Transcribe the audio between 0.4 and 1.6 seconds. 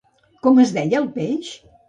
Com es deia el peix?